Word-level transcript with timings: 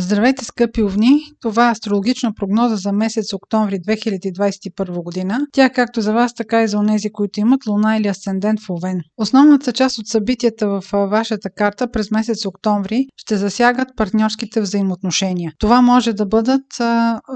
Здравейте, 0.00 0.44
скъпи 0.44 0.82
овни! 0.82 1.20
Това 1.40 1.68
е 1.68 1.70
астрологична 1.70 2.34
прогноза 2.34 2.76
за 2.76 2.92
месец 2.92 3.32
октомври 3.32 3.80
2021 3.80 5.02
година. 5.02 5.46
Тя 5.52 5.70
както 5.70 6.00
за 6.00 6.12
вас, 6.12 6.34
така 6.34 6.62
и 6.62 6.68
за 6.68 6.78
онези, 6.78 7.12
които 7.12 7.40
имат 7.40 7.66
луна 7.66 7.96
или 7.96 8.08
асцендент 8.08 8.60
в 8.60 8.70
Овен. 8.70 9.00
Основната 9.16 9.72
част 9.72 9.98
от 9.98 10.06
събитията 10.06 10.68
в 10.68 10.82
вашата 10.92 11.50
карта 11.50 11.90
през 11.90 12.10
месец 12.10 12.46
октомври 12.46 13.06
ще 13.16 13.36
засягат 13.36 13.88
партньорските 13.96 14.60
взаимоотношения. 14.60 15.52
Това 15.58 15.82
може 15.82 16.12
да 16.12 16.26
бъдат 16.26 16.66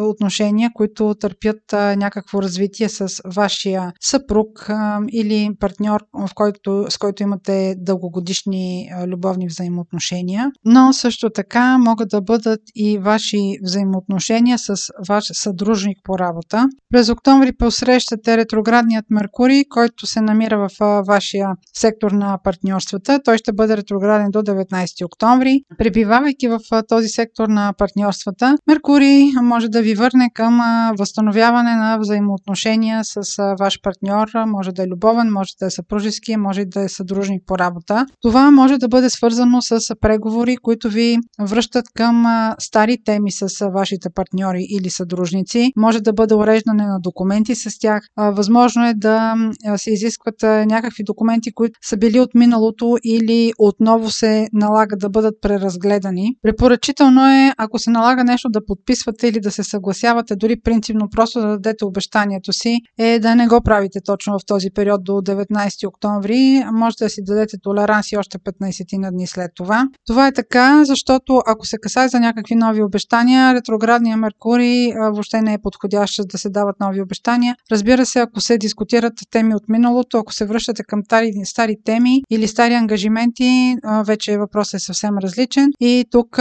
отношения, 0.00 0.70
които 0.74 1.14
търпят 1.20 1.72
някакво 1.72 2.42
развитие 2.42 2.88
с 2.88 3.22
вашия 3.34 3.92
съпруг 4.00 4.70
или 5.12 5.50
партньор, 5.60 6.00
в 6.14 6.28
който, 6.34 6.86
с 6.88 6.98
който 6.98 7.22
имате 7.22 7.74
дългогодишни 7.78 8.90
любовни 9.06 9.46
взаимоотношения. 9.46 10.50
Но 10.64 10.92
също 10.92 11.30
така 11.30 11.78
могат 11.78 12.08
да 12.08 12.20
бъдат 12.20 12.49
бъдат 12.50 12.62
и 12.74 12.98
ваши 12.98 13.58
взаимоотношения 13.62 14.58
с 14.58 14.74
ваш 15.08 15.24
съдружник 15.32 15.98
по 16.04 16.18
работа. 16.18 16.66
През 16.90 17.08
октомври 17.08 17.52
посрещате 17.52 18.36
ретроградният 18.36 19.04
Меркурий, 19.10 19.64
който 19.68 20.06
се 20.06 20.20
намира 20.20 20.68
в 20.68 21.02
вашия 21.06 21.48
сектор 21.76 22.10
на 22.10 22.38
партньорствата. 22.44 23.20
Той 23.24 23.38
ще 23.38 23.52
бъде 23.52 23.76
ретрограден 23.76 24.30
до 24.30 24.38
19 24.38 25.04
октомври. 25.04 25.60
Пребивавайки 25.78 26.48
в 26.48 26.58
този 26.88 27.08
сектор 27.08 27.48
на 27.48 27.72
партньорствата, 27.78 28.56
Меркурий 28.66 29.24
може 29.42 29.68
да 29.68 29.82
ви 29.82 29.94
върне 29.94 30.30
към 30.34 30.60
възстановяване 30.98 31.74
на 31.76 31.98
взаимоотношения 31.98 33.00
с 33.04 33.22
ваш 33.60 33.80
партньор. 33.82 34.28
Може 34.46 34.72
да 34.72 34.82
е 34.82 34.88
любовен, 34.88 35.32
може 35.32 35.52
да 35.60 35.66
е 35.66 35.70
съпружески, 35.70 36.36
може 36.36 36.64
да 36.64 36.80
е 36.80 36.88
съдружник 36.88 37.42
по 37.46 37.58
работа. 37.58 38.06
Това 38.22 38.50
може 38.50 38.78
да 38.78 38.88
бъде 38.88 39.10
свързано 39.10 39.62
с 39.62 39.80
преговори, 40.00 40.56
които 40.56 40.88
ви 40.88 41.18
връщат 41.40 41.84
към 41.94 42.26
стари 42.58 42.98
теми 43.04 43.32
с 43.32 43.70
вашите 43.74 44.08
партньори 44.14 44.66
или 44.70 44.90
съдружници. 44.90 45.72
Може 45.76 46.00
да 46.00 46.12
бъде 46.12 46.34
уреждане 46.34 46.86
на 46.86 47.00
документи 47.00 47.54
с 47.54 47.78
тях. 47.78 48.02
Възможно 48.16 48.86
е 48.86 48.94
да 48.94 49.34
се 49.76 49.90
изискват 49.90 50.42
някакви 50.42 51.04
документи, 51.04 51.52
които 51.52 51.78
са 51.82 51.96
били 51.96 52.20
от 52.20 52.34
миналото 52.34 52.96
или 53.04 53.52
отново 53.58 54.10
се 54.10 54.48
налага 54.52 54.96
да 54.96 55.08
бъдат 55.08 55.34
преразгледани. 55.42 56.34
Препоръчително 56.42 57.26
е, 57.26 57.52
ако 57.58 57.78
се 57.78 57.90
налага 57.90 58.24
нещо 58.24 58.48
да 58.48 58.66
подписвате 58.66 59.28
или 59.28 59.40
да 59.40 59.50
се 59.50 59.64
съгласявате, 59.64 60.36
дори 60.36 60.60
принципно 60.60 61.08
просто 61.10 61.40
да 61.40 61.46
дадете 61.46 61.84
обещанието 61.84 62.52
си, 62.52 62.78
е 62.98 63.18
да 63.18 63.34
не 63.34 63.46
го 63.46 63.60
правите 63.60 64.00
точно 64.04 64.38
в 64.38 64.46
този 64.46 64.68
период 64.74 65.04
до 65.04 65.12
19 65.12 65.88
октомври. 65.88 66.64
Може 66.72 66.96
да 66.96 67.08
си 67.08 67.20
дадете 67.24 67.56
толеранс 67.62 68.12
и 68.12 68.16
още 68.16 68.38
15 68.38 68.98
на 68.98 69.10
дни 69.12 69.26
след 69.26 69.50
това. 69.54 69.88
Това 70.06 70.26
е 70.26 70.32
така, 70.32 70.84
защото 70.84 71.40
ако 71.46 71.66
се 71.66 71.78
касае 71.78 72.08
за 72.08 72.20
някакви 72.30 72.54
нови 72.54 72.82
обещания. 72.82 73.54
Ретроградния 73.54 74.16
Меркурий 74.16 74.92
въобще 74.92 75.40
не 75.42 75.54
е 75.54 75.58
подходящ 75.62 76.20
да 76.28 76.38
се 76.38 76.50
дават 76.50 76.76
нови 76.80 77.02
обещания. 77.02 77.56
Разбира 77.70 78.06
се, 78.06 78.18
ако 78.18 78.40
се 78.40 78.58
дискутират 78.58 79.12
теми 79.30 79.54
от 79.54 79.62
миналото, 79.68 80.18
ако 80.18 80.32
се 80.32 80.46
връщате 80.46 80.82
към 80.82 81.00
стари, 81.04 81.32
стари 81.44 81.76
теми 81.84 82.22
или 82.30 82.48
стари 82.48 82.74
ангажименти, 82.74 83.76
вече 84.06 84.38
въпросът 84.38 84.74
е 84.74 84.84
съвсем 84.84 85.18
различен 85.18 85.68
и 85.80 86.04
тук 86.10 86.38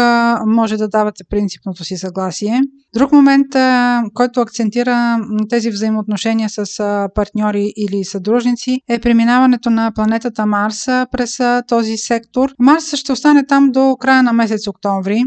може 0.48 0.78
да 0.78 0.88
давате 0.88 1.24
принципното 1.30 1.84
си 1.84 1.98
съгласие. 1.98 2.62
Друг 2.94 3.12
момент, 3.12 3.48
който 4.14 4.42
акцентира 4.42 5.20
тези 5.50 5.70
взаимоотношения 5.70 6.50
с 6.50 6.66
партньори 7.16 7.74
или 7.78 8.04
съдружници 8.04 8.80
е 8.90 9.00
преминаването 9.00 9.70
на 9.70 9.92
планетата 9.96 10.46
Марс 10.46 10.86
през 11.12 11.38
този 11.68 11.98
сектор. 11.98 12.54
Марс 12.60 12.96
ще 12.96 13.12
остане 13.12 13.46
там 13.46 13.72
до 13.72 13.96
края 14.00 14.24
на 14.24 14.34
месец 14.34 14.68
октомври. 14.68 15.24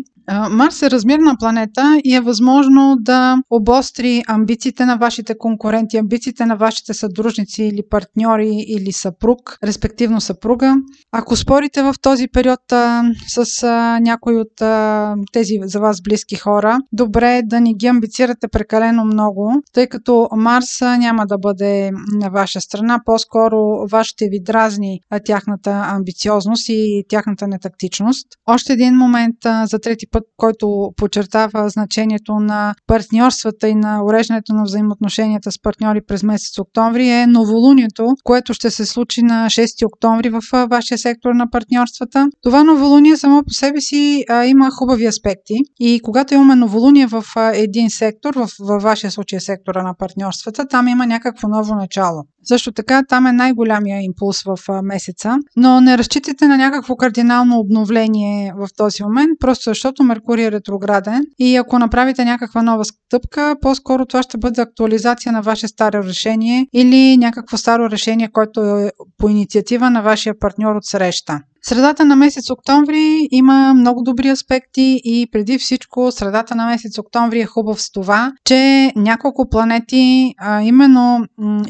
Марс 0.50 0.82
е 0.82 0.90
размерна 0.90 1.36
планета 1.38 2.00
и 2.04 2.14
е 2.14 2.20
възможно 2.20 2.96
да 3.00 3.36
обостри 3.50 4.22
амбициите 4.28 4.84
на 4.84 4.96
вашите 4.96 5.38
конкуренти, 5.38 5.96
амбициите 5.96 6.46
на 6.46 6.56
вашите 6.56 6.94
съдружници 6.94 7.62
или 7.62 7.82
партньори 7.90 8.64
или 8.68 8.92
съпруг, 8.92 9.58
респективно 9.64 10.20
съпруга. 10.20 10.74
Ако 11.12 11.36
спорите 11.36 11.82
в 11.82 11.94
този 12.02 12.28
период 12.28 12.72
а, 12.72 13.02
с 13.28 13.62
а, 13.62 14.00
някой 14.00 14.36
от 14.36 14.62
а, 14.62 15.14
тези 15.32 15.58
за 15.62 15.80
вас 15.80 16.02
близки 16.02 16.36
хора, 16.36 16.78
добре 16.92 17.36
е 17.36 17.42
да 17.42 17.60
не 17.60 17.74
ги 17.74 17.86
амбицирате 17.86 18.48
прекалено 18.48 19.04
много, 19.04 19.62
тъй 19.72 19.86
като 19.86 20.28
Марс 20.36 20.80
няма 20.80 21.26
да 21.26 21.38
бъде 21.38 21.90
на 22.20 22.30
ваша 22.30 22.60
страна, 22.60 23.00
по-скоро 23.04 23.56
вашите 23.90 24.28
ви 24.28 24.42
дразни 24.42 25.00
тяхната 25.24 25.70
амбициозност 25.70 26.68
и 26.68 27.04
тяхната 27.08 27.48
нетактичност. 27.48 28.26
Още 28.46 28.72
един 28.72 28.94
момент 28.94 29.36
за 29.64 29.78
трети 29.78 30.06
път, 30.12 30.24
който 30.36 30.90
подчертава 30.96 31.68
значението 31.68 32.34
на 32.34 32.74
партньорствата 32.86 33.68
и 33.68 33.74
на 33.74 34.04
уреждането 34.04 34.52
на 34.54 34.62
взаимоотношенията 34.62 35.52
с 35.52 35.62
партньори 35.62 36.00
през 36.06 36.22
месец 36.22 36.58
октомври 36.58 37.08
е 37.08 37.26
новолунието, 37.26 38.06
което 38.24 38.54
ще 38.54 38.70
се 38.70 38.86
случи 38.86 39.22
на 39.22 39.46
6 39.46 39.86
октомври 39.86 40.28
в 40.30 40.40
вашия 40.70 40.98
сектор 40.98 41.32
на 41.34 41.50
партньорствата. 41.50 42.28
Това 42.42 42.64
новолуние 42.64 43.16
само 43.16 43.44
по 43.44 43.50
себе 43.50 43.80
си 43.80 44.24
а, 44.28 44.44
има 44.44 44.70
хубави 44.70 45.06
аспекти 45.06 45.54
и 45.80 46.00
когато 46.02 46.34
имаме 46.34 46.54
новолуние 46.54 47.06
в 47.06 47.24
а, 47.36 47.52
един 47.56 47.90
сектор, 47.90 48.34
в, 48.34 48.48
във 48.60 48.82
вашия 48.82 49.10
случай 49.10 49.40
сектора 49.40 49.82
на 49.82 49.94
партньорствата, 49.98 50.66
там 50.66 50.88
има 50.88 51.06
някакво 51.06 51.48
ново 51.48 51.74
начало. 51.74 52.22
Също 52.44 52.72
така 52.72 53.02
там 53.08 53.26
е 53.26 53.32
най-голямия 53.32 54.02
импулс 54.02 54.42
в 54.42 54.82
месеца, 54.82 55.36
но 55.56 55.80
не 55.80 55.98
разчитайте 55.98 56.46
на 56.46 56.56
някакво 56.56 56.96
кардинално 56.96 57.58
обновление 57.58 58.52
в 58.56 58.68
този 58.76 59.02
момент, 59.02 59.30
просто 59.40 59.70
защото 59.70 60.01
Меркурий 60.02 60.44
е 60.44 60.52
ретрограден 60.52 61.22
и 61.38 61.56
ако 61.56 61.78
направите 61.78 62.24
някаква 62.24 62.62
нова 62.62 62.84
стъпка, 62.84 63.56
по-скоро 63.60 64.06
това 64.06 64.22
ще 64.22 64.38
бъде 64.38 64.60
актуализация 64.60 65.32
на 65.32 65.42
ваше 65.42 65.68
старо 65.68 66.02
решение 66.02 66.66
или 66.72 67.16
някакво 67.16 67.56
старо 67.56 67.90
решение, 67.90 68.28
което 68.32 68.60
е 68.60 68.90
по 69.18 69.28
инициатива 69.28 69.90
на 69.90 70.02
вашия 70.02 70.38
партньор 70.38 70.74
от 70.76 70.84
среща. 70.84 71.40
Средата 71.64 72.04
на 72.04 72.16
месец 72.16 72.50
октомври 72.50 73.28
има 73.30 73.74
много 73.74 74.02
добри 74.02 74.28
аспекти 74.28 75.00
и 75.04 75.28
преди 75.32 75.58
всичко 75.58 76.12
средата 76.12 76.54
на 76.54 76.66
месец 76.66 76.98
октомври 76.98 77.40
е 77.40 77.46
хубав 77.46 77.82
с 77.82 77.92
това, 77.92 78.32
че 78.44 78.92
няколко 78.96 79.48
планети, 79.48 80.34
а 80.38 80.62
именно 80.62 81.26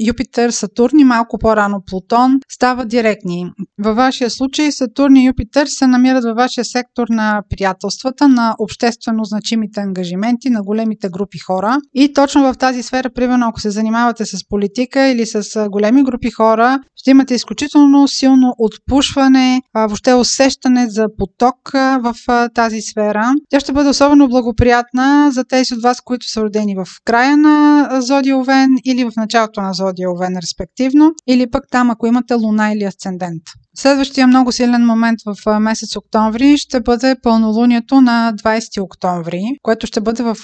Юпитер, 0.06 0.50
Сатурн 0.50 0.98
и 0.98 1.04
малко 1.04 1.38
по-рано 1.38 1.82
Плутон, 1.86 2.40
стават 2.52 2.88
директни. 2.88 3.50
Във 3.78 3.96
вашия 3.96 4.30
случай 4.30 4.72
Сатурн 4.72 5.16
и 5.16 5.26
Юпитер 5.26 5.66
се 5.66 5.86
намират 5.86 6.24
във 6.24 6.36
вашия 6.36 6.64
сектор 6.64 7.06
на 7.10 7.42
приятелствата, 7.50 8.28
на 8.28 8.54
обществено 8.58 9.24
значимите 9.24 9.80
ангажименти, 9.80 10.50
на 10.50 10.62
големите 10.62 11.08
групи 11.08 11.38
хора. 11.38 11.78
И 11.94 12.12
точно 12.12 12.42
в 12.42 12.58
тази 12.58 12.82
сфера, 12.82 13.10
примерно 13.14 13.46
ако 13.48 13.60
се 13.60 13.70
занимавате 13.70 14.24
с 14.24 14.48
политика 14.48 15.08
или 15.08 15.26
с 15.26 15.68
големи 15.68 16.04
групи 16.04 16.30
хора, 16.30 16.80
ще 16.96 17.10
имате 17.10 17.34
изключително 17.34 18.08
силно 18.08 18.54
отпушване, 18.58 19.62
въобще 19.86 20.14
усещане 20.14 20.86
за 20.88 21.06
поток 21.18 21.70
в 21.74 22.14
тази 22.54 22.80
сфера. 22.80 23.32
Тя 23.50 23.60
ще 23.60 23.72
бъде 23.72 23.88
особено 23.88 24.28
благоприятна 24.28 25.30
за 25.32 25.44
тези 25.44 25.74
от 25.74 25.82
вас, 25.82 26.00
които 26.00 26.26
са 26.28 26.42
родени 26.42 26.74
в 26.74 26.86
края 27.04 27.36
на 27.36 27.88
Зодия 28.00 28.38
Овен 28.38 28.68
или 28.84 29.04
в 29.04 29.12
началото 29.16 29.60
на 29.60 29.72
Зодия 29.72 30.10
Овен, 30.10 30.36
респективно, 30.42 31.10
или 31.28 31.50
пък 31.50 31.64
там, 31.70 31.90
ако 31.90 32.06
имате 32.06 32.34
луна 32.34 32.72
или 32.72 32.84
асцендент. 32.84 33.42
Следващия 33.76 34.26
много 34.26 34.52
силен 34.52 34.86
момент 34.86 35.18
в 35.26 35.60
месец 35.60 35.96
октомври 35.96 36.56
ще 36.56 36.80
бъде 36.80 37.16
пълнолунието 37.22 38.00
на 38.00 38.32
20 38.42 38.82
октомври, 38.82 39.42
което 39.62 39.86
ще 39.86 40.00
бъде 40.00 40.22
в 40.22 40.36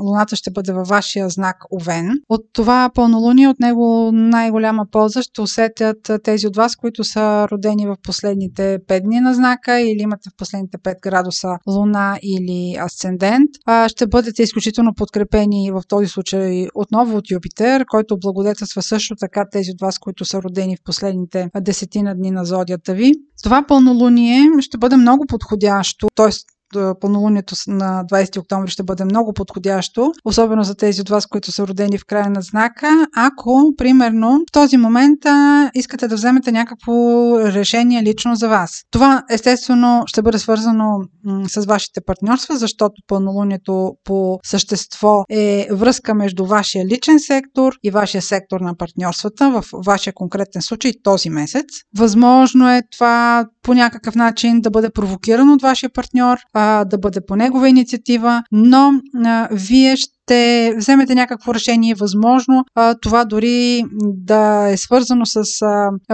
Луната 0.00 0.36
ще 0.36 0.50
бъде 0.50 0.72
във 0.72 0.88
вашия 0.88 1.28
знак 1.28 1.56
Овен. 1.72 2.10
От 2.28 2.40
това 2.52 2.90
пълнолуние, 2.94 3.48
от 3.48 3.60
него 3.60 4.10
най-голяма 4.12 4.86
полза 4.92 5.22
ще 5.22 5.40
усетят 5.40 6.10
тези 6.24 6.46
от 6.46 6.56
вас, 6.56 6.76
които 6.76 7.04
са 7.04 7.48
родени 7.52 7.86
в 7.86 7.96
последните 8.02 8.78
5 8.88 9.00
дни 9.00 9.20
на 9.20 9.34
знака 9.34 9.80
или 9.80 10.02
имате 10.02 10.30
в 10.30 10.36
последните 10.36 10.78
5 10.78 10.94
градуса 11.02 11.48
Луна 11.66 12.18
или 12.22 12.76
Асцендент. 12.80 13.50
Ще 13.86 14.06
бъдете 14.06 14.42
изключително 14.42 14.94
подкрепени 14.94 15.70
в 15.70 15.82
този 15.88 16.06
случай 16.06 16.66
отново 16.74 17.16
от 17.16 17.30
Юпитер, 17.30 17.84
който 17.88 18.18
благодетелства 18.18 18.82
също 18.82 19.16
така 19.16 19.44
тези 19.52 19.70
от 19.70 19.80
вас, 19.80 19.98
които 19.98 20.24
са 20.24 20.42
родени 20.42 20.76
в 20.76 20.84
последните 20.84 21.50
десетина 21.60 22.14
дни 22.14 22.30
на 22.30 22.44
зодия 22.44 22.73
енергията 22.74 22.94
ви. 22.94 23.12
Това 23.42 23.64
пълнолуние 23.68 24.42
ще 24.60 24.78
бъде 24.78 24.96
много 24.96 25.26
подходящо, 25.26 26.08
т.е 26.14 26.30
пълнолунието 27.00 27.54
на 27.68 28.04
20 28.04 28.38
октомври 28.38 28.70
ще 28.70 28.82
бъде 28.82 29.04
много 29.04 29.32
подходящо, 29.32 30.12
особено 30.24 30.62
за 30.62 30.74
тези 30.74 31.00
от 31.00 31.08
вас, 31.08 31.26
които 31.26 31.52
са 31.52 31.66
родени 31.66 31.98
в 31.98 32.06
края 32.06 32.30
на 32.30 32.40
знака, 32.42 33.06
ако, 33.16 33.72
примерно, 33.76 34.40
в 34.48 34.52
този 34.52 34.76
момент 34.76 35.26
а, 35.26 35.70
искате 35.74 36.08
да 36.08 36.14
вземете 36.14 36.52
някакво 36.52 36.92
решение 37.38 38.02
лично 38.02 38.34
за 38.34 38.48
вас. 38.48 38.82
Това, 38.90 39.22
естествено, 39.30 40.02
ще 40.06 40.22
бъде 40.22 40.38
свързано 40.38 40.98
м- 41.24 41.48
с 41.48 41.66
вашите 41.66 42.00
партньорства, 42.06 42.56
защото 42.56 42.94
пълнолунието 43.06 43.92
по 44.04 44.38
същество 44.44 45.24
е 45.30 45.68
връзка 45.70 46.14
между 46.14 46.46
вашия 46.46 46.86
личен 46.86 47.20
сектор 47.20 47.72
и 47.82 47.90
вашия 47.90 48.22
сектор 48.22 48.60
на 48.60 48.76
партньорствата, 48.76 49.50
в 49.50 49.64
вашия 49.86 50.12
конкретен 50.12 50.62
случай 50.62 50.92
този 51.02 51.30
месец. 51.30 51.66
Възможно 51.98 52.70
е 52.70 52.82
това 52.92 53.44
по 53.64 53.74
някакъв 53.74 54.14
начин 54.14 54.60
да 54.60 54.70
бъде 54.70 54.90
провокирано 54.90 55.52
от 55.52 55.62
вашия 55.62 55.90
партньор, 55.90 56.38
а, 56.54 56.84
да 56.84 56.98
бъде 56.98 57.20
по 57.26 57.36
негова 57.36 57.68
инициатива, 57.68 58.42
но 58.52 58.92
а, 59.24 59.48
вие 59.52 59.96
ще 59.96 60.13
ще 60.24 60.74
вземете 60.76 61.14
някакво 61.14 61.54
решение, 61.54 61.94
възможно 61.94 62.64
а, 62.74 62.94
това 63.02 63.24
дори 63.24 63.84
да 64.02 64.68
е 64.68 64.76
свързано 64.76 65.26
с 65.26 65.44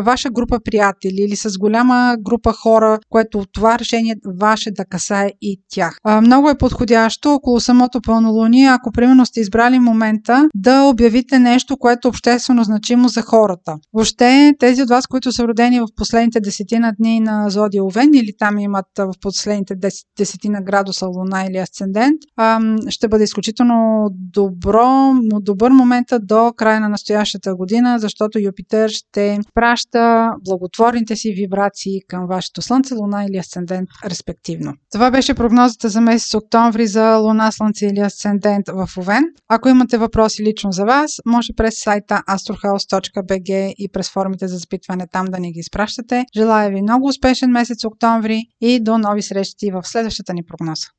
ваша 0.03 0.31
група 0.31 0.59
приятели 0.65 1.17
или 1.19 1.37
с 1.37 1.59
голяма 1.59 2.17
група 2.21 2.53
хора, 2.53 2.99
което 3.09 3.45
това 3.53 3.79
решение 3.79 4.15
ваше 4.41 4.71
да 4.71 4.85
касае 4.85 5.31
и 5.41 5.61
тях. 5.69 5.97
Много 6.23 6.51
е 6.51 6.59
подходящо 6.59 7.35
около 7.35 7.61
самото 7.61 8.01
пълнолуние, 8.01 8.69
ако 8.69 8.93
примерно 8.93 9.27
сте 9.27 9.41
избрали 9.41 9.79
момента 9.79 10.49
да 10.55 10.83
обявите 10.83 11.39
нещо, 11.39 11.77
което 11.77 12.09
е 12.09 12.11
обществено 12.11 12.65
значимо 12.65 13.09
за 13.09 13.23
хората. 13.23 13.77
Въобще 13.93 14.53
тези 14.59 14.83
от 14.83 14.89
вас, 14.89 15.07
които 15.07 15.33
са 15.33 15.45
родени 15.49 15.81
в 15.81 15.87
последните 15.97 16.41
десетина 16.41 16.93
дни 16.99 17.21
на 17.21 17.51
Зодия 17.51 17.85
Овен 17.85 18.11
или 18.15 18.33
там 18.39 18.59
имат 18.59 18.87
в 18.99 19.13
последните 19.21 19.75
десетина 20.19 20.63
градуса 20.63 21.07
Луна 21.07 21.45
или 21.51 21.57
Асцендент, 21.57 22.19
ще 22.89 23.09
бъде 23.09 23.25
изключително 23.25 24.00
добро, 24.11 25.15
добър 25.41 25.71
момент 25.71 26.09
до 26.23 26.53
края 26.57 26.81
на 26.81 26.89
настоящата 26.89 27.55
година, 27.55 27.99
защото 27.99 28.39
Юпитер 28.39 28.89
ще 28.89 29.39
праща 29.55 30.31
благотворните 30.45 31.17
си 31.17 31.33
вибрации 31.33 32.01
към 32.09 32.27
вашето 32.27 32.63
Слънце, 32.63 32.95
Луна 32.95 33.25
или 33.25 33.37
Асцендент, 33.37 33.89
респективно. 34.05 34.75
Това 34.93 35.11
беше 35.11 35.35
прогнозата 35.35 35.89
за 35.89 36.01
месец 36.01 36.35
октомври 36.35 36.87
за 36.87 37.17
Луна, 37.17 37.53
Слънце 37.53 37.87
или 37.87 38.01
Асцендент 38.01 38.69
в 38.69 38.89
Овен. 38.99 39.25
Ако 39.49 39.69
имате 39.69 39.99
въпроси 39.99 40.45
лично 40.45 40.73
за 40.73 40.85
вас, 40.85 41.13
може 41.27 41.53
през 41.57 41.75
сайта 41.79 42.23
astrohouse.bg 42.29 43.75
и 43.79 43.89
през 43.93 44.11
формите 44.11 44.49
за 44.49 44.57
запитване 44.57 45.07
там 45.13 45.27
да 45.27 45.39
ни 45.39 45.53
ги 45.53 45.61
изпращате. 45.61 46.25
Желая 46.37 46.71
ви 46.71 46.83
много 46.83 47.07
успешен 47.07 47.51
месец 47.51 47.85
октомври 47.85 48.43
и 48.61 48.81
до 48.81 48.99
нови 48.99 49.23
срещи 49.23 49.71
в 49.71 49.83
следващата 49.85 50.35
ни 50.35 50.43
прогноза. 50.43 50.87